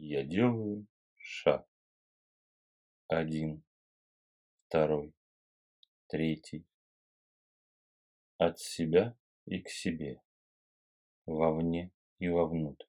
Я 0.00 0.22
делаю 0.22 0.86
шаг. 1.16 1.68
Один, 3.08 3.64
второй, 4.66 5.12
третий. 6.06 6.64
От 8.36 8.60
себя 8.60 9.18
и 9.44 9.60
к 9.60 9.68
себе, 9.68 10.22
вовне 11.26 11.90
и 12.20 12.28
вовнутрь. 12.28 12.86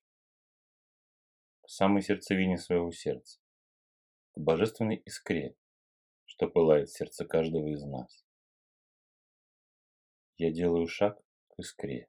К 1.62 1.70
самой 1.70 2.04
сердцевине 2.04 2.60
своего 2.60 2.92
сердца, 2.92 3.42
к 4.34 4.40
божественной 4.40 4.98
искре, 4.98 5.56
что 6.26 6.48
пылает 6.48 6.90
в 6.90 6.96
сердце 6.96 7.26
каждого 7.26 7.70
из 7.70 7.84
нас. 7.86 8.24
Я 10.38 10.52
делаю 10.52 10.88
шаг 10.88 11.20
к 11.48 11.60
искре, 11.60 12.08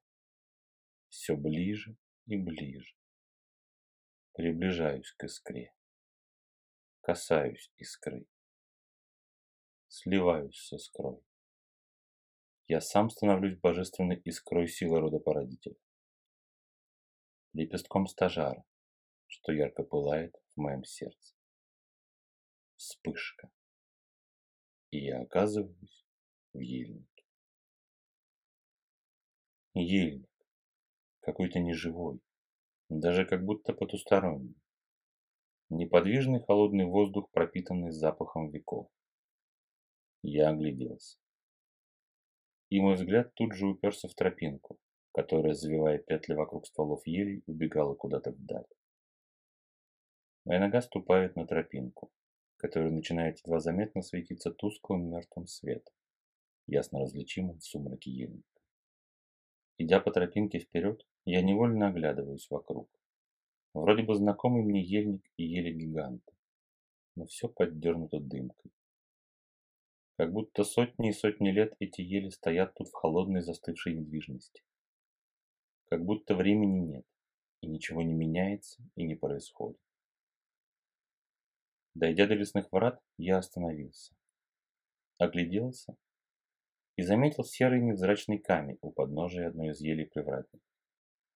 все 1.09 1.37
ближе 1.37 1.97
и 2.27 2.37
ближе. 2.37 2.95
Приближаюсь 4.33 5.13
к 5.13 5.25
искре, 5.25 5.75
касаюсь 7.01 7.73
искры, 7.77 8.27
сливаюсь 9.89 10.57
с 10.57 10.73
искрой. 10.73 11.21
Я 12.67 12.81
сам 12.81 13.11
становлюсь 13.11 13.59
божественной 13.59 14.17
искрой 14.21 14.69
силы 14.69 15.01
рода 15.01 15.19
породителя, 15.19 15.77
лепестком 17.53 18.07
стажара, 18.07 18.65
что 19.27 19.53
ярко 19.53 19.83
пылает 19.83 20.37
в 20.55 20.61
моем 20.61 20.85
сердце. 20.85 21.35
Вспышка. 22.77 23.51
И 24.91 25.05
я 25.05 25.21
оказываюсь 25.23 26.07
в 26.53 26.59
ельнике. 26.61 27.25
Ельник. 29.75 30.31
Какой-то 31.21 31.59
неживой, 31.59 32.21
даже 32.91 33.25
как 33.25 33.45
будто 33.45 33.73
потусторонний. 33.73 34.57
Неподвижный 35.69 36.41
холодный 36.41 36.85
воздух, 36.85 37.31
пропитанный 37.31 37.93
запахом 37.93 38.51
веков. 38.51 38.91
Я 40.23 40.51
огляделся. 40.51 41.17
И 42.69 42.81
мой 42.81 42.97
взгляд 42.97 43.33
тут 43.35 43.55
же 43.55 43.67
уперся 43.67 44.09
в 44.09 44.15
тропинку, 44.15 44.79
которая, 45.13 45.55
завивая 45.55 45.99
петли 45.99 46.35
вокруг 46.35 46.67
стволов 46.67 47.07
елей, 47.07 47.45
убегала 47.47 47.95
куда-то 47.95 48.33
вдаль. 48.33 48.67
Моя 50.45 50.59
нога 50.59 50.81
ступает 50.83 51.37
на 51.37 51.47
тропинку, 51.47 52.11
которая 52.57 52.91
начинает 52.91 53.39
едва 53.39 53.61
заметно 53.61 54.03
светиться 54.03 54.51
тусклым 54.51 55.09
мертвым 55.11 55.47
светом, 55.47 55.95
ясно 56.67 57.01
различимым 57.01 57.59
в 57.59 57.65
сумраке 57.65 58.11
ельника. 58.11 58.61
Идя 59.79 60.01
по 60.01 60.11
тропинке 60.11 60.59
вперед, 60.59 61.07
я 61.25 61.43
невольно 61.43 61.89
оглядываюсь 61.89 62.49
вокруг. 62.51 62.89
Вроде 63.75 64.03
бы 64.03 64.15
знакомый 64.15 64.63
мне 64.63 64.83
ельник 64.83 65.25
и 65.37 65.45
ели 65.45 65.73
гиганты, 65.73 66.33
но 67.15 67.27
все 67.27 67.49
поддернуто 67.49 68.19
дымкой. 68.19 68.73
Как 70.17 70.33
будто 70.33 70.65
сотни 70.65 71.11
и 71.11 71.13
сотни 71.13 71.51
лет 71.51 71.75
эти 71.79 72.01
ели 72.01 72.29
стоят 72.29 72.75
тут 72.75 72.89
в 72.89 72.93
холодной 72.93 73.41
застывшей 73.41 73.95
недвижности. 73.95 74.63
Как 75.87 76.05
будто 76.05 76.35
времени 76.35 76.81
нет, 76.81 77.07
и 77.63 77.67
ничего 77.67 78.03
не 78.03 78.13
меняется 78.13 78.83
и 78.97 79.05
не 79.05 79.15
происходит. 79.15 79.81
Дойдя 81.95 82.27
до 82.27 82.35
лесных 82.35 82.71
врат, 82.71 83.01
я 83.19 83.39
остановился. 83.39 84.15
Огляделся 85.19 85.97
и 86.97 87.03
заметил 87.03 87.45
серый 87.45 87.81
невзрачный 87.81 88.39
камень 88.39 88.79
у 88.83 88.93
подножия 88.93 89.49
одной 89.49 89.71
из 89.71 89.81
елей 89.81 90.07
привратников. 90.07 90.70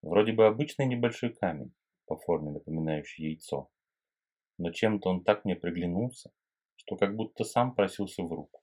Вроде 0.05 0.33
бы 0.33 0.47
обычный 0.47 0.85
небольшой 0.85 1.33
камень, 1.33 1.73
по 2.05 2.19
форме 2.19 2.51
напоминающий 2.51 3.25
яйцо. 3.25 3.71
Но 4.59 4.71
чем-то 4.71 5.09
он 5.09 5.25
так 5.25 5.47
мне 5.47 5.57
приглянулся, 5.57 6.31
что 6.77 6.97
как 6.97 7.17
будто 7.17 7.43
сам 7.43 7.75
просился 7.75 8.23
в 8.23 8.31
руку. 8.31 8.63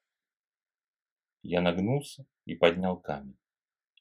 Я 1.42 1.62
нагнулся 1.62 2.28
и 2.46 2.54
поднял 2.54 3.02
камень, 3.02 3.40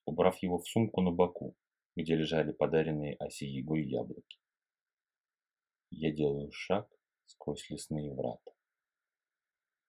убрав 0.04 0.36
его 0.42 0.58
в 0.58 0.68
сумку 0.68 1.00
на 1.00 1.12
боку, 1.12 1.56
где 1.96 2.14
лежали 2.14 2.52
подаренные 2.52 3.16
оси 3.16 3.46
егой 3.46 3.88
яблоки. 3.88 4.38
Я 5.88 6.12
делаю 6.12 6.52
шаг 6.52 6.90
сквозь 7.24 7.70
лесные 7.70 8.12
врата. 8.12 8.50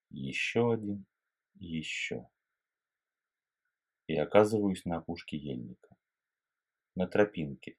Еще 0.10 0.72
один 0.72 1.06
еще. 1.56 2.30
И 4.08 4.16
оказываюсь 4.16 4.86
на 4.86 5.00
опушке 5.00 5.36
ельника 5.36 5.98
на 6.96 7.08
тропинке, 7.08 7.78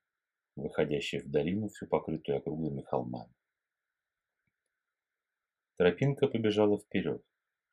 выходящей 0.56 1.20
в 1.20 1.30
долину, 1.30 1.68
всю 1.68 1.86
покрытую 1.86 2.38
округлыми 2.38 2.82
холмами. 2.82 3.34
Тропинка 5.76 6.28
побежала 6.28 6.78
вперед, 6.78 7.22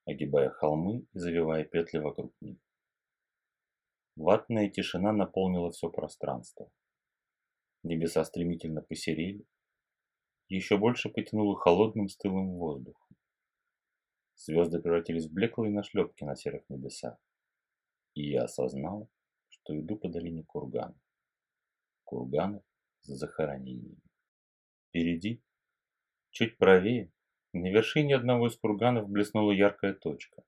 огибая 0.05 0.49
холмы 0.49 1.05
и 1.13 1.19
завивая 1.19 1.63
петли 1.63 1.99
вокруг 1.99 2.33
них. 2.41 2.57
Ватная 4.15 4.69
тишина 4.69 5.13
наполнила 5.13 5.71
все 5.71 5.89
пространство. 5.89 6.69
Небеса 7.83 8.25
стремительно 8.25 8.81
посерели, 8.81 9.45
еще 10.49 10.77
больше 10.77 11.09
потянуло 11.09 11.55
холодным 11.55 12.09
стылым 12.09 12.57
воздухом. 12.57 13.15
Звезды 14.35 14.81
превратились 14.81 15.27
в 15.27 15.33
блеклые 15.33 15.71
нашлепки 15.71 16.23
на 16.23 16.35
серых 16.35 16.63
небесах, 16.69 17.17
и 18.15 18.31
я 18.31 18.43
осознал, 18.43 19.09
что 19.49 19.79
иду 19.79 19.97
по 19.97 20.09
долине 20.09 20.43
кургана 20.43 20.99
курганов 22.09 22.63
с 23.03 23.09
захоронениями. 23.09 24.01
Впереди, 24.87 25.43
чуть 26.31 26.57
правее, 26.57 27.11
на 27.53 27.67
вершине 27.67 28.15
одного 28.15 28.47
из 28.47 28.57
курганов 28.57 29.07
блеснула 29.07 29.51
яркая 29.51 29.93
точка, 29.93 30.43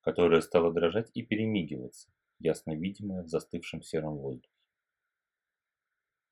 которая 0.00 0.40
стала 0.40 0.72
дрожать 0.72 1.12
и 1.14 1.22
перемигиваться, 1.22 2.10
ясно 2.40 2.74
видимая 2.74 3.22
в 3.22 3.28
застывшем 3.28 3.82
сером 3.82 4.16
воздухе. 4.16 4.52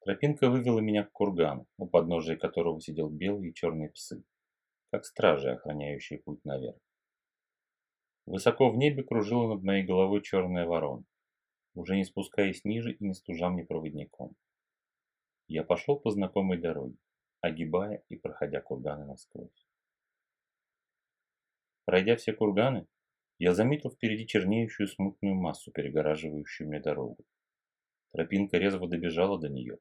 Тропинка 0.01 0.51
вывела 0.51 0.81
меня 0.81 1.05
к 1.05 1.13
кургану, 1.13 1.69
у 1.79 1.87
подножия 1.87 2.37
которого 2.37 2.81
сидел 2.81 3.09
белые 3.09 3.53
и 3.53 3.55
черные 3.55 3.91
псы, 3.91 4.25
как 4.91 5.05
стражи, 5.05 5.53
охраняющие 5.53 6.19
путь 6.19 6.45
наверх. 6.45 6.81
Высоко 8.27 8.71
в 8.71 8.77
небе 8.77 9.05
кружила 9.05 9.55
над 9.55 9.63
моей 9.63 9.85
головой 9.85 10.21
черная 10.21 10.67
ворона, 10.67 11.05
уже 11.75 11.95
не 11.97 12.05
спускаясь 12.05 12.65
ниже 12.65 12.93
и 12.93 13.05
не 13.05 13.15
стужа 13.15 13.51
мне 13.51 13.65
проводником. 13.65 14.35
Я 15.47 15.63
пошел 15.63 15.99
по 15.99 16.11
знакомой 16.11 16.59
дороге, 16.59 16.97
огибая 17.41 18.03
и 18.09 18.17
проходя 18.17 18.61
курганы 18.61 19.05
насквозь. 19.05 19.67
Пройдя 21.85 22.17
все 22.17 22.33
курганы, 22.33 22.87
я 23.39 23.53
заметил 23.53 23.91
впереди 23.91 24.27
чернеющую 24.27 24.87
смутную 24.89 25.35
массу, 25.35 25.71
перегораживающую 25.71 26.69
мне 26.69 26.81
дорогу. 26.81 27.25
Тропинка 28.13 28.59
резво 28.59 28.89
добежала 28.89 29.39
до 29.39 29.49
нее, 29.49 29.79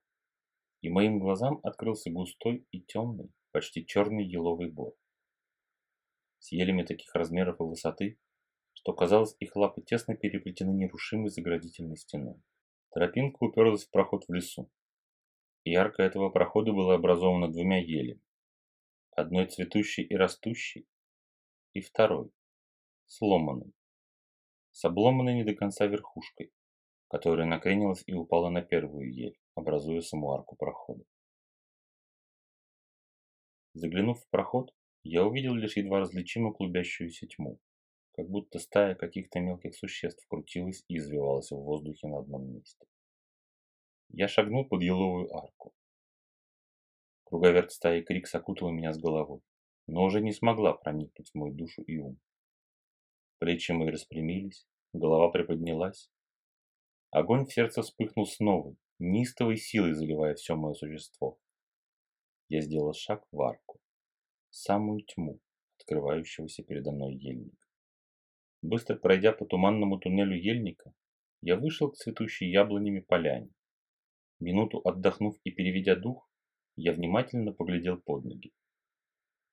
и 0.81 0.89
моим 0.89 1.19
глазам 1.19 1.59
открылся 1.63 2.09
густой 2.09 2.65
и 2.71 2.81
темный, 2.81 3.31
почти 3.51 3.85
черный 3.85 4.25
еловый 4.25 4.69
бор. 4.69 4.95
С 6.39 6.51
елями 6.51 6.83
таких 6.83 7.15
размеров 7.15 7.61
и 7.61 7.63
высоты, 7.63 8.19
что 8.73 8.91
казалось, 8.91 9.35
их 9.39 9.55
лапы 9.55 9.81
тесно 9.81 10.15
переплетены 10.17 10.71
нерушимой 10.71 11.29
заградительной 11.29 11.95
стеной. 11.95 12.41
Тропинка 12.91 13.37
уперлась 13.45 13.85
в 13.85 13.91
проход 13.91 14.25
в 14.27 14.33
лесу, 14.33 14.69
арка 15.71 16.03
этого 16.03 16.29
прохода 16.29 16.73
была 16.73 16.95
образована 16.95 17.47
двумя 17.47 17.79
елями. 17.79 18.21
Одной 19.11 19.45
цветущей 19.47 20.03
и 20.03 20.15
растущей, 20.15 20.87
и 21.73 21.81
второй, 21.81 22.31
сломанной, 23.05 23.73
с 24.71 24.83
обломанной 24.83 25.35
не 25.35 25.43
до 25.43 25.53
конца 25.53 25.85
верхушкой, 25.85 26.51
которая 27.07 27.45
накренилась 27.45 28.03
и 28.07 28.13
упала 28.13 28.49
на 28.49 28.61
первую 28.61 29.13
ель, 29.13 29.37
образуя 29.55 30.01
саму 30.01 30.33
арку 30.33 30.55
прохода. 30.55 31.05
Заглянув 33.73 34.19
в 34.19 34.29
проход, 34.29 34.73
я 35.03 35.25
увидел 35.25 35.53
лишь 35.53 35.77
едва 35.77 35.99
различимую 35.99 36.53
клубящуюся 36.53 37.27
тьму, 37.27 37.59
как 38.13 38.29
будто 38.29 38.59
стая 38.59 38.95
каких-то 38.95 39.39
мелких 39.39 39.75
существ 39.75 40.25
крутилась 40.27 40.83
и 40.87 40.97
извивалась 40.97 41.51
в 41.51 41.55
воздухе 41.55 42.07
на 42.07 42.19
одном 42.19 42.51
месте. 42.51 42.85
Я 44.15 44.27
шагнул 44.27 44.63
под 44.63 44.83
еловую 44.83 45.35
арку. 45.35 45.73
Круговерт 47.23 47.71
стаи 47.71 48.01
крик 48.01 48.27
окутала 48.31 48.69
меня 48.69 48.93
с 48.93 48.99
головой, 48.99 49.41
но 49.87 50.03
уже 50.03 50.21
не 50.21 50.31
смогла 50.31 50.73
проникнуть 50.73 51.31
в 51.31 51.35
мою 51.35 51.51
душу 51.51 51.81
и 51.81 51.97
ум. 51.97 52.19
Плечи 53.39 53.71
мои 53.71 53.89
распрямились, 53.89 54.67
голова 54.93 55.31
приподнялась. 55.31 56.11
Огонь 57.09 57.47
в 57.47 57.51
сердце 57.51 57.81
вспыхнул 57.81 58.27
с 58.27 58.39
новой, 58.39 58.77
неистовой 58.99 59.57
силой 59.57 59.93
заливая 59.93 60.35
все 60.35 60.55
мое 60.55 60.75
существо. 60.75 61.39
Я 62.49 62.61
сделал 62.61 62.93
шаг 62.93 63.25
в 63.31 63.41
арку, 63.41 63.79
самую 64.51 65.01
тьму, 65.05 65.39
открывающегося 65.79 66.61
передо 66.63 66.91
мной 66.91 67.15
ельника. 67.15 67.67
Быстро 68.61 68.95
пройдя 68.95 69.31
по 69.31 69.47
туманному 69.47 69.97
туннелю 69.97 70.39
ельника, 70.39 70.93
я 71.41 71.57
вышел 71.57 71.89
к 71.89 71.95
цветущей 71.95 72.51
яблонями 72.51 72.99
поляне. 72.99 73.49
Минуту 74.43 74.81
отдохнув 74.83 75.39
и 75.45 75.51
переведя 75.51 75.95
дух, 75.95 76.29
Я 76.75 76.91
внимательно 76.91 77.53
поглядел 77.53 77.97
под 77.97 78.25
ноги. 78.25 78.51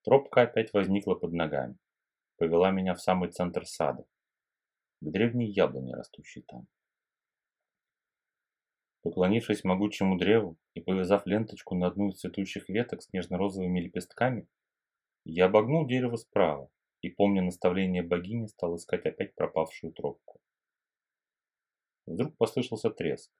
Тропка 0.02 0.42
опять 0.42 0.72
возникла 0.72 1.14
под 1.14 1.32
ногами, 1.32 1.76
повела 2.38 2.72
меня 2.72 2.94
в 2.94 3.00
самый 3.00 3.30
центр 3.30 3.66
сада, 3.66 4.04
к 5.00 5.10
древней 5.10 5.52
яблоне, 5.52 5.94
растущей 5.94 6.42
там. 6.42 6.66
Поклонившись 9.02 9.62
могучему 9.62 10.18
древу 10.18 10.56
и 10.74 10.80
повязав 10.80 11.24
ленточку 11.24 11.76
на 11.76 11.86
одну 11.86 12.08
из 12.08 12.18
цветущих 12.18 12.68
веток 12.68 13.02
с 13.02 13.12
нежно-розовыми 13.12 13.80
лепестками, 13.80 14.48
я 15.24 15.46
обогнул 15.46 15.86
дерево 15.86 16.16
справа 16.16 16.68
и, 17.02 17.10
помня 17.10 17.42
наставление 17.42 18.02
богини, 18.02 18.46
стал 18.46 18.74
искать 18.74 19.06
опять 19.06 19.36
пропавшую 19.36 19.92
тропку. 19.92 20.40
Вдруг 22.06 22.36
послышался 22.36 22.90
треск. 22.90 23.30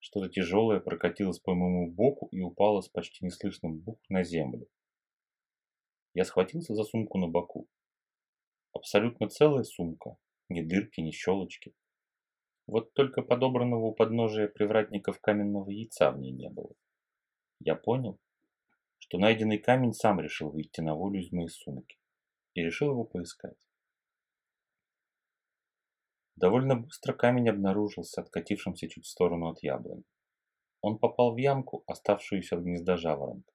Что-то 0.00 0.28
тяжелое 0.28 0.80
прокатилось 0.80 1.40
по 1.40 1.54
моему 1.54 1.90
боку 1.90 2.28
и 2.30 2.40
упало 2.40 2.80
с 2.80 2.88
почти 2.88 3.24
неслышным 3.24 3.78
бух 3.78 3.98
на 4.08 4.22
землю. 4.22 4.68
Я 6.14 6.24
схватился 6.24 6.74
за 6.74 6.84
сумку 6.84 7.18
на 7.18 7.28
боку. 7.28 7.68
Абсолютно 8.72 9.28
целая 9.28 9.64
сумка, 9.64 10.16
ни 10.48 10.62
дырки, 10.62 11.00
ни 11.00 11.10
щелочки. 11.10 11.74
Вот 12.66 12.92
только 12.92 13.22
подобранного 13.22 13.86
у 13.86 13.94
подножия 13.94 14.46
привратников 14.46 15.20
каменного 15.20 15.70
яйца 15.70 16.10
в 16.10 16.18
ней 16.18 16.32
не 16.32 16.48
было. 16.48 16.74
Я 17.60 17.74
понял, 17.74 18.18
что 18.98 19.18
найденный 19.18 19.58
камень 19.58 19.94
сам 19.94 20.20
решил 20.20 20.50
выйти 20.50 20.80
на 20.80 20.94
волю 20.94 21.20
из 21.20 21.32
моей 21.32 21.48
сумки 21.48 21.98
и 22.54 22.62
решил 22.62 22.90
его 22.90 23.04
поискать. 23.04 23.56
Довольно 26.38 26.76
быстро 26.76 27.12
камень 27.12 27.48
обнаружился 27.48 28.20
откатившимся 28.20 28.88
чуть 28.88 29.04
в 29.04 29.08
сторону 29.08 29.48
от 29.48 29.62
яблони. 29.62 30.04
Он 30.80 30.98
попал 30.98 31.34
в 31.34 31.38
ямку, 31.38 31.82
оставшуюся 31.86 32.56
от 32.56 32.62
гнезда 32.62 32.96
жаворонка, 32.96 33.52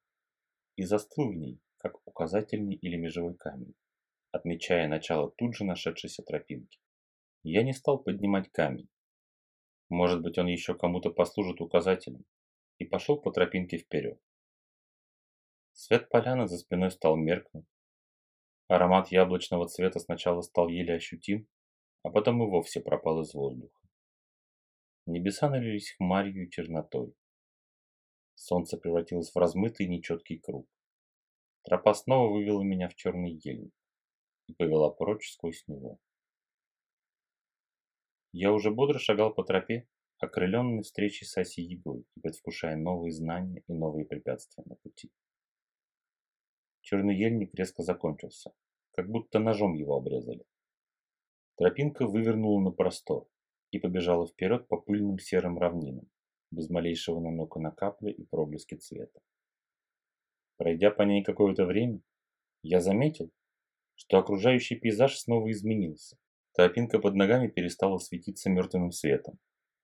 и 0.75 0.83
застыл 0.83 1.29
в 1.29 1.35
ней, 1.35 1.61
как 1.77 2.05
указательный 2.05 2.75
или 2.75 2.97
межевой 2.97 3.35
камень, 3.35 3.73
отмечая 4.31 4.87
начало 4.87 5.31
тут 5.31 5.55
же 5.55 5.63
нашедшейся 5.63 6.23
тропинки. 6.23 6.79
Я 7.43 7.63
не 7.63 7.73
стал 7.73 7.99
поднимать 7.99 8.51
камень, 8.51 8.89
может 9.93 10.23
быть, 10.23 10.39
он 10.39 10.47
еще 10.47 10.73
кому-то 10.73 11.11
послужит 11.11 11.61
указателем. 11.61 12.25
И 12.79 12.85
пошел 12.85 13.15
по 13.21 13.31
тропинке 13.31 13.77
вперед. 13.77 14.19
Свет 15.73 16.09
поляны 16.09 16.47
за 16.47 16.57
спиной 16.57 16.89
стал 16.89 17.15
меркнуть. 17.15 17.67
Аромат 18.67 19.11
яблочного 19.11 19.67
цвета 19.67 19.99
сначала 19.99 20.41
стал 20.41 20.67
еле 20.67 20.95
ощутим, 20.95 21.47
а 22.03 22.09
потом 22.09 22.43
и 22.43 22.45
вовсе 22.45 22.79
пропал 22.79 23.21
из 23.21 23.33
воздуха. 23.33 23.79
Небеса 25.05 25.49
налились 25.49 25.95
хмарью 25.97 26.47
и 26.47 26.49
чернотой. 26.49 27.13
Солнце 28.35 28.77
превратилось 28.77 29.31
в 29.31 29.37
размытый 29.37 29.87
нечеткий 29.87 30.39
круг. 30.39 30.67
Тропа 31.63 31.93
снова 31.93 32.31
вывела 32.31 32.61
меня 32.61 32.89
в 32.89 32.95
черный 32.95 33.39
ельник 33.43 33.73
и 34.47 34.53
повела 34.53 34.89
прочь 34.89 35.31
сквозь 35.31 35.65
него. 35.67 35.99
Я 38.31 38.51
уже 38.51 38.71
бодро 38.71 38.99
шагал 38.99 39.33
по 39.33 39.43
тропе, 39.43 39.87
окрыленный 40.17 40.83
встречей 40.83 41.25
с 41.25 41.37
Асей 41.37 41.65
Егой 41.65 42.05
и 42.15 42.19
предвкушая 42.19 42.75
новые 42.75 43.11
знания 43.11 43.63
и 43.67 43.73
новые 43.73 44.05
препятствия 44.05 44.63
на 44.65 44.75
пути. 44.75 45.11
Черный 46.81 47.15
ельник 47.15 47.53
резко 47.53 47.83
закончился, 47.83 48.51
как 48.91 49.09
будто 49.09 49.39
ножом 49.39 49.75
его 49.75 49.95
обрезали. 49.95 50.45
Тропинка 51.55 52.07
вывернула 52.07 52.61
на 52.61 52.71
простор 52.71 53.27
и 53.71 53.79
побежала 53.79 54.27
вперед 54.27 54.67
по 54.67 54.77
пыльным 54.77 55.19
серым 55.19 55.59
равнинам, 55.59 56.09
без 56.51 56.69
малейшего 56.69 57.19
намека 57.19 57.59
на 57.59 57.71
капли 57.71 58.11
и 58.11 58.25
проблески 58.25 58.75
цвета. 58.75 59.19
Пройдя 60.57 60.89
по 60.91 61.03
ней 61.03 61.23
какое-то 61.23 61.65
время, 61.65 62.01
я 62.63 62.79
заметил, 62.79 63.31
что 63.95 64.17
окружающий 64.17 64.75
пейзаж 64.75 65.17
снова 65.17 65.51
изменился. 65.51 66.17
Тропинка 66.53 66.99
под 66.99 67.15
ногами 67.15 67.47
перестала 67.47 67.97
светиться 67.97 68.49
мертвым 68.49 68.91
светом, 68.91 69.39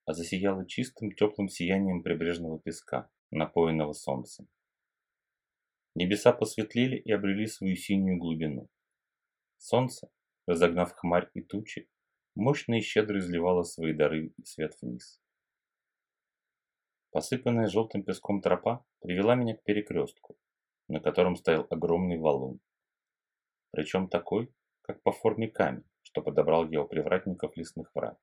а 0.05 0.13
засияла 0.13 0.65
чистым 0.67 1.11
теплым 1.11 1.49
сиянием 1.49 2.01
прибрежного 2.01 2.59
песка, 2.59 3.09
напоенного 3.31 3.93
солнцем. 3.93 4.47
Небеса 5.95 6.31
посветлели 6.31 6.95
и 6.95 7.11
обрели 7.11 7.45
свою 7.47 7.75
синюю 7.75 8.17
глубину. 8.17 8.69
Солнце, 9.57 10.09
разогнав 10.49 10.93
хмарь 10.93 11.29
и 11.35 11.41
тучи, 11.41 11.87
мощно 12.35 12.79
и 12.79 12.81
щедро 12.81 13.19
изливало 13.19 13.63
свои 13.63 13.93
дары 13.93 14.33
и 14.35 14.45
свет 14.45 14.73
вниз. 14.81 15.21
Посыпанная 17.11 17.67
желтым 17.67 18.03
песком 18.03 18.41
тропа 18.41 18.83
привела 18.99 19.35
меня 19.35 19.55
к 19.55 19.63
перекрестку, 19.63 20.37
на 20.87 20.99
котором 20.99 21.35
стоял 21.35 21.67
огромный 21.69 22.17
валун. 22.17 22.59
Причем 23.71 24.09
такой, 24.09 24.51
как 24.81 25.03
по 25.03 25.11
форме 25.11 25.47
камень, 25.47 25.85
что 26.01 26.23
подобрал 26.23 26.67
я 26.69 26.81
у 26.81 26.87
привратников 26.87 27.55
лесных 27.55 27.91
врат, 27.93 28.19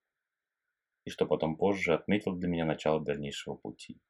и 1.04 1.10
что 1.10 1.26
потом 1.26 1.56
позже 1.56 1.94
отметил 1.94 2.34
для 2.34 2.48
меня 2.48 2.64
начало 2.64 3.00
дальнейшего 3.00 3.54
пути. 3.54 4.00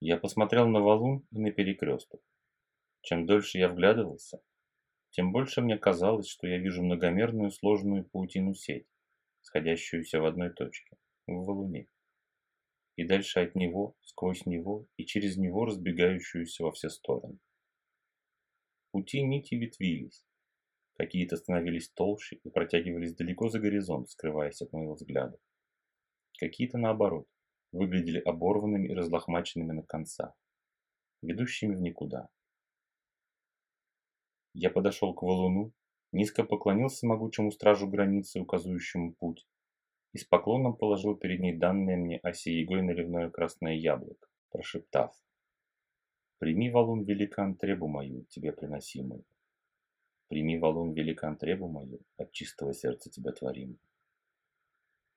Я 0.00 0.16
посмотрел 0.16 0.66
на 0.68 0.80
валун 0.80 1.26
и 1.32 1.38
на 1.38 1.50
перекресток. 1.50 2.22
Чем 3.02 3.26
дольше 3.26 3.58
я 3.58 3.68
вглядывался, 3.68 4.40
тем 5.18 5.32
больше 5.32 5.62
мне 5.62 5.76
казалось, 5.76 6.28
что 6.28 6.46
я 6.46 6.58
вижу 6.58 6.80
многомерную 6.80 7.50
сложную 7.50 8.04
паутину 8.04 8.54
сеть, 8.54 8.86
сходящуюся 9.40 10.20
в 10.20 10.24
одной 10.24 10.50
точке, 10.50 10.96
в 11.26 11.44
валуне. 11.44 11.88
И 12.94 13.04
дальше 13.04 13.40
от 13.40 13.56
него, 13.56 13.96
сквозь 14.02 14.46
него 14.46 14.86
и 14.96 15.04
через 15.04 15.36
него 15.36 15.64
разбегающуюся 15.64 16.62
во 16.62 16.70
все 16.70 16.88
стороны. 16.88 17.40
Пути 18.92 19.20
нити 19.24 19.56
ветвились, 19.56 20.24
Какие-то 20.92 21.36
становились 21.36 21.90
толще 21.90 22.36
и 22.36 22.48
протягивались 22.48 23.16
далеко 23.16 23.48
за 23.48 23.58
горизонт, 23.58 24.10
скрываясь 24.10 24.62
от 24.62 24.72
моего 24.72 24.94
взгляда. 24.94 25.36
Какие-то, 26.38 26.78
наоборот, 26.78 27.26
выглядели 27.72 28.20
оборванными 28.20 28.86
и 28.86 28.94
разлохмаченными 28.94 29.72
на 29.72 29.82
концах, 29.82 30.32
ведущими 31.22 31.74
в 31.74 31.80
никуда. 31.80 32.28
Я 34.60 34.70
подошел 34.70 35.14
к 35.14 35.22
валуну, 35.22 35.72
низко 36.10 36.42
поклонился 36.42 37.06
могучему 37.06 37.52
стражу 37.52 37.86
границы, 37.86 38.40
указывающему 38.40 39.12
путь, 39.12 39.46
и 40.12 40.18
с 40.18 40.24
поклоном 40.24 40.74
положил 40.76 41.14
перед 41.16 41.38
ней 41.38 41.56
данное 41.56 41.96
мне 41.96 42.18
осеегой 42.18 42.82
наливное 42.82 43.30
красное 43.30 43.74
яблоко, 43.74 44.26
прошептав 44.50 45.14
«Прими, 46.38 46.72
валун 46.72 47.04
великан, 47.04 47.54
требу 47.54 47.86
мою, 47.86 48.24
тебе 48.30 48.52
приносимую». 48.52 49.24
Прими 50.26 50.58
валун 50.58 50.92
великан 50.92 51.36
требу 51.36 51.68
мою, 51.68 52.00
от 52.16 52.32
чистого 52.32 52.74
сердца 52.74 53.10
тебя 53.10 53.30
творим. 53.30 53.78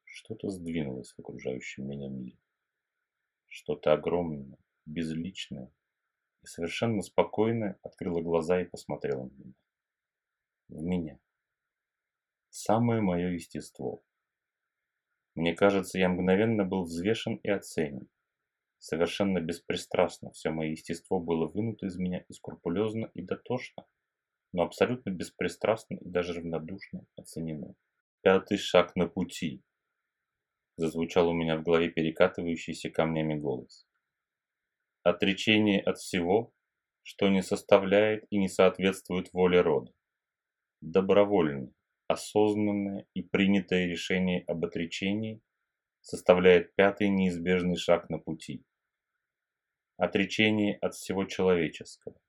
Что-то 0.04 0.52
сдвинулось 0.52 1.14
в 1.14 1.20
окружающем 1.20 1.88
меня 1.88 2.10
мире. 2.10 2.38
Что-то 3.48 3.94
огромное, 3.94 4.60
безличное 4.86 5.72
и 6.44 6.48
совершенно 6.48 7.02
спокойное 7.02 7.80
открыло 7.82 8.22
глаза 8.22 8.62
и 8.62 8.66
посмотрело 8.66 9.26
на 9.26 9.34
меня. 9.34 9.54
В 10.70 10.82
меня. 10.82 11.20
Самое 12.50 13.02
мое 13.02 13.30
естество. 13.30 14.04
Мне 15.36 15.54
кажется, 15.54 15.98
я 15.98 16.10
мгновенно 16.10 16.66
был 16.66 16.84
взвешен 16.84 17.36
и 17.36 17.50
оценен. 17.50 18.10
Совершенно 18.80 19.40
беспристрастно 19.40 20.32
все 20.32 20.50
мое 20.50 20.72
естество 20.72 21.20
было 21.20 21.48
вынуто 21.48 21.86
из 21.86 21.98
меня 21.98 22.26
и 22.28 22.34
скрупулезно 22.34 23.12
и 23.14 23.22
дотошно 23.22 23.86
но 24.54 24.64
абсолютно 24.64 25.12
беспристрастно 25.12 25.96
и 25.96 26.10
даже 26.10 26.34
равнодушно 26.34 27.06
оценено. 27.16 27.76
Пятый 28.22 28.58
шаг 28.58 28.96
на 28.96 29.08
пути. 29.08 29.64
Зазвучал 30.78 31.30
у 31.30 31.34
меня 31.34 31.58
в 31.58 31.64
голове 31.64 31.90
перекатывающийся 31.90 32.90
камнями 32.90 33.36
голос. 33.36 33.88
Отречение 35.04 35.82
от 35.82 35.98
всего, 35.98 36.54
что 37.02 37.30
не 37.30 37.42
составляет 37.42 38.26
и 38.30 38.38
не 38.38 38.48
соответствует 38.48 39.34
воле 39.34 39.62
рода. 39.62 39.92
Добровольное, 40.82 41.74
осознанное 42.08 43.08
и 43.16 43.24
принятое 43.24 43.88
решение 43.88 44.44
об 44.46 44.64
отречении 44.64 45.42
составляет 46.02 46.76
пятый 46.76 47.10
неизбежный 47.10 47.78
шаг 47.78 48.12
на 48.12 48.20
пути. 48.20 48.64
Отречение 49.98 50.78
от 50.78 50.94
всего 50.94 51.26
человеческого, 51.26 52.20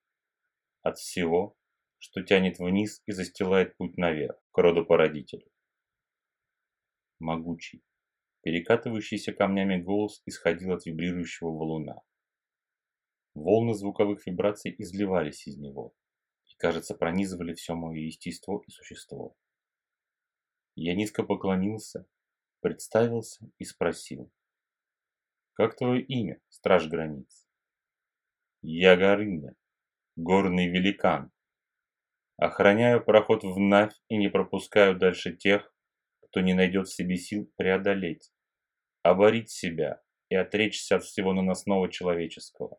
от 0.82 0.96
всего, 0.96 1.54
что 1.98 2.22
тянет 2.22 2.58
вниз 2.58 3.02
и 3.04 3.12
застилает 3.12 3.76
путь 3.76 3.98
наверх, 3.98 4.36
к 4.50 4.58
роду 4.58 4.86
породителю. 4.86 5.46
Могучий, 7.18 7.82
перекатывающийся 8.42 9.32
камнями 9.34 9.76
голос 9.76 10.22
исходил 10.24 10.72
от 10.72 10.86
вибрирующего 10.86 11.50
валуна. 11.50 12.02
Волны 13.34 13.74
звуковых 13.74 14.26
вибраций 14.26 14.74
изливались 14.78 15.46
из 15.46 15.56
него 15.56 15.94
и, 16.46 16.54
кажется, 16.56 16.94
пронизывали 16.94 17.54
все 17.54 17.74
мое 17.74 18.00
естество 18.00 18.62
и 18.66 18.70
существо. 18.70 19.36
Я 20.74 20.94
низко 20.94 21.22
поклонился, 21.22 22.06
представился 22.60 23.50
и 23.58 23.64
спросил. 23.64 24.30
«Как 25.54 25.76
твое 25.76 26.02
имя, 26.02 26.40
страж 26.48 26.88
границ?» 26.88 27.46
Я 28.64 28.96
Горыня, 28.96 29.56
горный 30.14 30.68
великан. 30.68 31.32
Охраняю 32.36 33.04
проход 33.04 33.42
в 33.42 33.58
Навь 33.58 33.94
и 34.08 34.16
не 34.16 34.28
пропускаю 34.28 34.96
дальше 34.96 35.36
тех, 35.36 35.74
кто 36.20 36.40
не 36.40 36.54
найдет 36.54 36.86
в 36.86 36.94
себе 36.94 37.16
сил 37.16 37.50
преодолеть, 37.56 38.32
оборить 39.02 39.50
себя 39.50 40.00
и 40.28 40.36
отречься 40.36 40.96
от 40.96 41.02
всего 41.02 41.32
наносного 41.32 41.90
человеческого, 41.90 42.78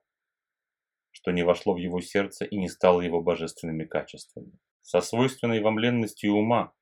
что 1.14 1.32
не 1.32 1.44
вошло 1.44 1.74
в 1.74 1.78
его 1.78 2.02
сердце 2.02 2.44
и 2.44 2.58
не 2.58 2.68
стало 2.68 3.00
его 3.00 3.22
божественными 3.22 3.86
качествами. 3.86 4.52
Со 4.82 5.00
свойственной 5.00 5.62
вам 5.62 5.80
ленностью 5.80 6.34
ума 6.34 6.74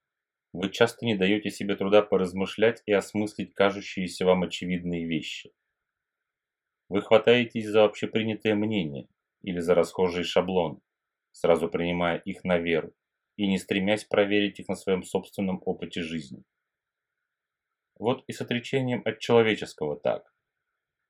вы 0.53 0.69
часто 0.71 1.05
не 1.05 1.15
даете 1.15 1.51
себе 1.51 1.75
труда 1.75 2.01
поразмышлять 2.01 2.81
и 2.85 2.93
осмыслить 2.93 3.53
кажущиеся 3.53 4.25
вам 4.25 4.43
очевидные 4.43 5.05
вещи. 5.05 5.51
Вы 6.89 7.01
хватаетесь 7.01 7.67
за 7.67 7.83
общепринятое 7.83 8.55
мнение 8.55 9.07
или 9.43 9.59
за 9.59 9.75
расхожие 9.75 10.23
шаблоны, 10.23 10.79
сразу 11.31 11.69
принимая 11.69 12.17
их 12.17 12.43
на 12.43 12.57
веру 12.57 12.93
и 13.35 13.47
не 13.47 13.59
стремясь 13.59 14.05
проверить 14.05 14.59
их 14.59 14.67
на 14.67 14.75
своем 14.75 15.03
собственном 15.03 15.61
опыте 15.65 16.01
жизни. 16.01 16.43
Вот 17.95 18.23
и 18.27 18.33
с 18.33 18.41
отречением 18.41 19.01
от 19.05 19.19
человеческого 19.19 19.99
так. 19.99 20.33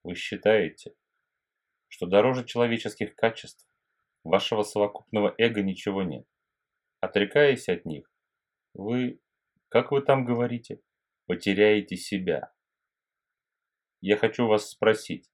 Вы 0.03 0.15
считаете, 0.15 0.93
что 1.91 2.05
дороже 2.05 2.45
человеческих 2.45 3.15
качеств, 3.15 3.67
вашего 4.23 4.63
совокупного 4.63 5.35
эго 5.37 5.61
ничего 5.61 6.03
нет. 6.03 6.25
Отрекаясь 7.01 7.67
от 7.67 7.85
них, 7.85 8.09
вы, 8.73 9.19
как 9.67 9.91
вы 9.91 10.01
там 10.01 10.23
говорите, 10.23 10.81
потеряете 11.25 11.97
себя. 11.97 12.53
Я 13.99 14.15
хочу 14.15 14.47
вас 14.47 14.69
спросить, 14.69 15.29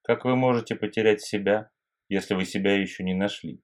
как 0.00 0.24
вы 0.24 0.34
можете 0.34 0.76
потерять 0.76 1.20
себя, 1.20 1.70
если 2.08 2.32
вы 2.34 2.46
себя 2.46 2.80
еще 2.80 3.04
не 3.04 3.14
нашли? 3.14 3.62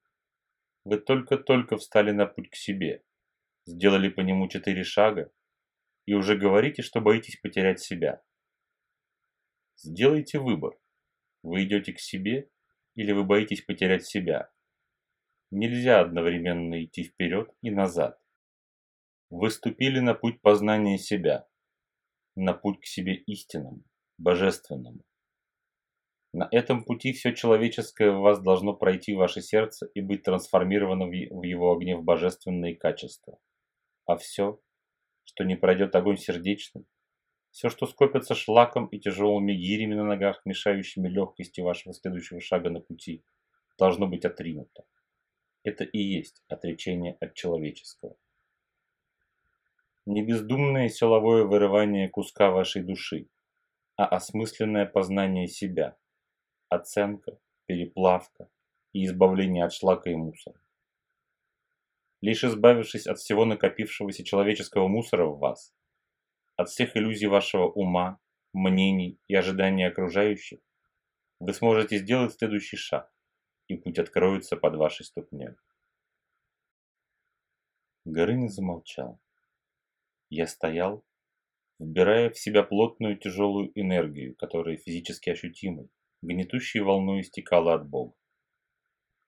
Вы 0.84 0.98
только-только 0.98 1.78
встали 1.78 2.10
на 2.10 2.26
путь 2.26 2.50
к 2.50 2.56
себе, 2.56 3.04
сделали 3.64 4.10
по 4.10 4.20
нему 4.20 4.48
четыре 4.48 4.84
шага 4.84 5.32
и 6.04 6.12
уже 6.12 6.36
говорите, 6.36 6.82
что 6.82 7.00
боитесь 7.00 7.40
потерять 7.40 7.80
себя. 7.80 8.22
Сделайте 9.76 10.38
выбор. 10.38 10.78
Вы 11.46 11.62
идете 11.62 11.92
к 11.92 12.00
себе 12.00 12.50
или 12.96 13.12
вы 13.12 13.22
боитесь 13.22 13.62
потерять 13.62 14.04
себя? 14.04 14.50
Нельзя 15.52 16.00
одновременно 16.00 16.82
идти 16.82 17.04
вперед 17.04 17.54
и 17.62 17.70
назад. 17.70 18.20
Вы 19.30 19.50
ступили 19.50 20.00
на 20.00 20.14
путь 20.14 20.40
познания 20.40 20.98
себя, 20.98 21.46
на 22.34 22.52
путь 22.52 22.80
к 22.80 22.86
себе 22.86 23.14
истинному, 23.14 23.84
божественному. 24.18 25.04
На 26.32 26.48
этом 26.50 26.84
пути 26.84 27.12
все 27.12 27.32
человеческое 27.32 28.10
в 28.10 28.22
вас 28.22 28.42
должно 28.42 28.74
пройти 28.74 29.14
ваше 29.14 29.40
сердце 29.40 29.86
и 29.94 30.00
быть 30.00 30.24
трансформировано 30.24 31.06
в 31.06 31.42
его 31.44 31.72
огне 31.72 31.96
в 31.96 32.02
божественные 32.02 32.74
качества. 32.74 33.38
А 34.04 34.16
все 34.16 34.60
что 35.26 35.44
не 35.44 35.56
пройдет 35.56 35.94
огонь 35.94 36.16
сердечный, 36.16 36.86
все, 37.56 37.70
что 37.70 37.86
скопится 37.86 38.34
шлаком 38.34 38.86
и 38.88 38.98
тяжелыми 38.98 39.54
гирями 39.54 39.94
на 39.94 40.04
ногах, 40.04 40.42
мешающими 40.44 41.08
легкости 41.08 41.62
вашего 41.62 41.94
следующего 41.94 42.38
шага 42.38 42.68
на 42.68 42.80
пути, 42.80 43.24
должно 43.78 44.06
быть 44.06 44.26
отринуто. 44.26 44.84
Это 45.64 45.82
и 45.84 45.98
есть 45.98 46.42
отречение 46.48 47.16
от 47.18 47.32
человеческого. 47.32 48.14
Не 50.04 50.22
бездумное 50.22 50.90
силовое 50.90 51.44
вырывание 51.44 52.10
куска 52.10 52.50
вашей 52.50 52.82
души, 52.82 53.30
а 53.96 54.04
осмысленное 54.04 54.84
познание 54.84 55.48
себя, 55.48 55.96
оценка, 56.68 57.38
переплавка 57.64 58.50
и 58.92 59.06
избавление 59.06 59.64
от 59.64 59.72
шлака 59.72 60.10
и 60.10 60.14
мусора. 60.14 60.60
Лишь 62.20 62.44
избавившись 62.44 63.06
от 63.06 63.18
всего 63.18 63.46
накопившегося 63.46 64.24
человеческого 64.24 64.88
мусора 64.88 65.24
в 65.24 65.38
вас, 65.38 65.72
от 66.56 66.68
всех 66.68 66.96
иллюзий 66.96 67.26
вашего 67.26 67.64
ума, 67.64 68.18
мнений 68.52 69.20
и 69.28 69.34
ожиданий 69.34 69.84
окружающих, 69.84 70.60
вы 71.38 71.52
сможете 71.52 71.98
сделать 71.98 72.32
следующий 72.32 72.76
шаг, 72.76 73.12
и 73.68 73.76
путь 73.76 73.98
откроется 73.98 74.56
под 74.56 74.76
вашей 74.76 75.04
ступней. 75.04 75.50
Горыня 78.04 78.48
замолчал. 78.48 79.20
Я 80.30 80.46
стоял, 80.46 81.04
вбирая 81.78 82.30
в 82.30 82.38
себя 82.38 82.62
плотную 82.62 83.18
тяжелую 83.18 83.70
энергию, 83.78 84.34
которая 84.36 84.76
физически 84.76 85.30
ощутимой, 85.30 85.90
гнетущей 86.22 86.80
волной 86.80 87.20
истекала 87.20 87.74
от 87.74 87.88
Бога. 87.88 88.16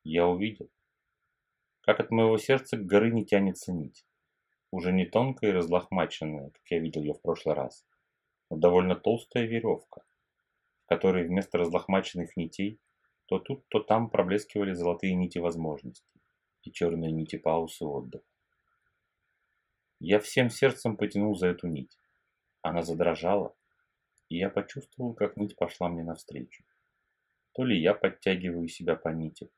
Я 0.04 0.26
увидел, 0.26 0.70
как 1.82 2.00
от 2.00 2.10
моего 2.10 2.38
сердца 2.38 2.76
к 2.76 2.86
горы 2.86 3.10
не 3.12 3.26
тянется 3.26 3.72
нить. 3.72 4.06
Уже 4.70 4.92
не 4.92 5.06
тонкая 5.06 5.50
и 5.50 5.54
разлохмаченная, 5.54 6.50
как 6.50 6.62
я 6.70 6.78
видел 6.78 7.02
ее 7.02 7.14
в 7.14 7.22
прошлый 7.22 7.54
раз, 7.54 7.86
но 8.50 8.56
довольно 8.56 8.96
толстая 8.96 9.46
веревка, 9.46 10.02
в 10.84 10.88
которой 10.88 11.26
вместо 11.26 11.58
разлохмаченных 11.58 12.36
нитей 12.36 12.80
то 13.26 13.38
тут, 13.38 13.68
то 13.68 13.80
там 13.80 14.08
проблескивали 14.08 14.72
золотые 14.72 15.14
нити 15.14 15.38
возможностей 15.38 16.20
и 16.62 16.72
черные 16.72 17.12
нити 17.12 17.36
пауз 17.36 17.80
и 17.80 17.84
отдыха. 17.84 18.24
Я 20.00 20.18
всем 20.18 20.48
сердцем 20.48 20.96
потянул 20.96 21.34
за 21.36 21.48
эту 21.48 21.66
нить. 21.66 21.98
Она 22.62 22.82
задрожала, 22.82 23.54
и 24.28 24.38
я 24.38 24.48
почувствовал, 24.48 25.14
как 25.14 25.36
нить 25.36 25.56
пошла 25.56 25.88
мне 25.88 26.04
навстречу. 26.04 26.64
То 27.52 27.64
ли 27.64 27.80
я 27.80 27.94
подтягиваю 27.94 28.68
себя 28.68 28.96
по 28.96 29.08
нити, 29.08 29.50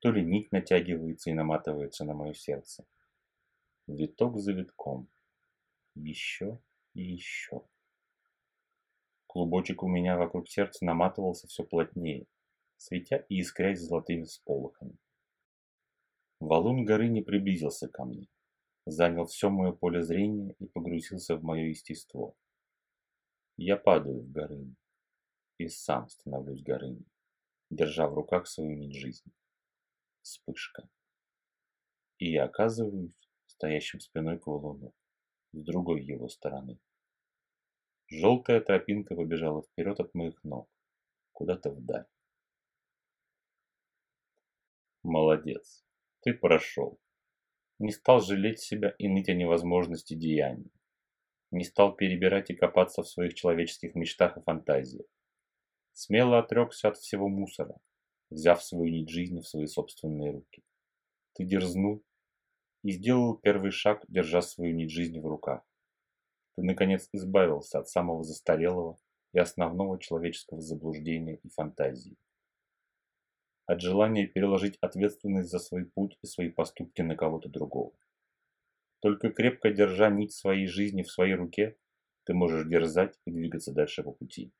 то 0.00 0.10
ли 0.10 0.24
нить 0.24 0.50
натягивается 0.50 1.30
и 1.30 1.34
наматывается 1.34 2.04
на 2.04 2.14
мое 2.14 2.32
сердце. 2.32 2.84
Виток 3.86 4.38
за 4.38 4.52
витком. 4.52 5.08
Еще 5.94 6.60
и 6.94 7.02
еще. 7.02 7.66
Клубочек 9.26 9.82
у 9.82 9.88
меня 9.88 10.16
вокруг 10.16 10.48
сердца 10.48 10.84
наматывался 10.84 11.46
все 11.46 11.64
плотнее, 11.64 12.26
светя 12.76 13.24
и 13.28 13.40
искрясь 13.40 13.80
золотыми 13.80 14.24
сполохами. 14.24 14.96
Валун 16.40 16.84
горы 16.84 17.08
не 17.08 17.22
приблизился 17.22 17.88
ко 17.88 18.04
мне, 18.04 18.28
занял 18.86 19.26
все 19.26 19.48
мое 19.50 19.72
поле 19.72 20.02
зрения 20.02 20.54
и 20.58 20.66
погрузился 20.66 21.36
в 21.36 21.42
мое 21.42 21.68
естество. 21.68 22.36
Я 23.56 23.76
падаю 23.76 24.22
в 24.22 24.30
горыню 24.30 24.76
и 25.58 25.68
сам 25.68 26.08
становлюсь 26.08 26.62
горыней, 26.62 27.06
держа 27.70 28.08
в 28.08 28.14
руках 28.14 28.46
свою 28.46 28.76
нить 28.76 28.96
жизни 28.96 29.32
вспышка. 30.22 30.88
И 32.18 32.30
я 32.30 32.44
оказываюсь 32.44 33.21
стоящим 33.62 34.00
спиной 34.00 34.40
к 34.40 34.48
валуну, 34.48 34.92
с 35.52 35.62
другой 35.62 36.02
его 36.02 36.28
стороны. 36.28 36.80
Желтая 38.08 38.60
тропинка 38.60 39.14
побежала 39.14 39.62
вперед 39.62 40.00
от 40.00 40.12
моих 40.14 40.42
ног, 40.42 40.68
куда-то 41.30 41.70
вдаль. 41.70 42.06
Молодец, 45.04 45.84
ты 46.22 46.34
прошел. 46.34 46.98
Не 47.78 47.92
стал 47.92 48.20
жалеть 48.20 48.58
себя 48.58 48.96
и 48.98 49.06
ныть 49.06 49.28
о 49.28 49.34
невозможности 49.34 50.14
деяния. 50.14 50.72
Не 51.52 51.62
стал 51.62 51.94
перебирать 51.94 52.50
и 52.50 52.56
копаться 52.56 53.02
в 53.02 53.08
своих 53.08 53.34
человеческих 53.34 53.94
мечтах 53.94 54.36
и 54.36 54.42
фантазиях. 54.42 55.06
Смело 55.92 56.40
отрекся 56.40 56.88
от 56.88 56.96
всего 56.96 57.28
мусора, 57.28 57.76
взяв 58.28 58.60
свою 58.60 58.92
нить 58.92 59.10
жизни 59.10 59.38
в 59.38 59.46
свои 59.46 59.66
собственные 59.66 60.32
руки. 60.32 60.64
Ты 61.34 61.44
дерзнул 61.44 62.02
и 62.82 62.92
сделал 62.92 63.36
первый 63.36 63.70
шаг, 63.70 64.04
держа 64.08 64.42
свою 64.42 64.74
нить 64.74 64.90
жизни 64.90 65.20
в 65.20 65.26
руках. 65.26 65.62
Ты, 66.56 66.62
наконец, 66.62 67.08
избавился 67.12 67.78
от 67.78 67.88
самого 67.88 68.24
застарелого 68.24 68.98
и 69.32 69.38
основного 69.38 69.98
человеческого 69.98 70.60
заблуждения 70.60 71.36
и 71.36 71.48
фантазии. 71.48 72.16
От 73.66 73.80
желания 73.80 74.26
переложить 74.26 74.76
ответственность 74.80 75.50
за 75.50 75.58
свой 75.58 75.86
путь 75.86 76.18
и 76.22 76.26
свои 76.26 76.50
поступки 76.50 77.00
на 77.00 77.16
кого-то 77.16 77.48
другого. 77.48 77.92
Только 79.00 79.30
крепко 79.30 79.70
держа 79.70 80.10
нить 80.10 80.32
своей 80.32 80.66
жизни 80.66 81.02
в 81.02 81.10
своей 81.10 81.34
руке, 81.34 81.76
ты 82.24 82.34
можешь 82.34 82.68
дерзать 82.68 83.18
и 83.24 83.30
двигаться 83.30 83.72
дальше 83.72 84.02
по 84.02 84.12
пути. 84.12 84.52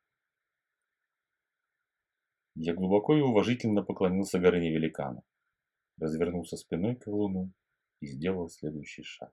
Я 2.55 2.75
глубоко 2.75 3.17
и 3.17 3.21
уважительно 3.21 3.83
поклонился 3.83 4.38
Горыне 4.38 4.73
великану, 4.73 5.25
развернулся 5.99 6.57
спиной 6.57 6.97
к 6.97 7.07
луну 7.07 7.52
и 8.02 8.06
сделал 8.09 8.49
следующий 8.50 9.04
шаг. 9.04 9.32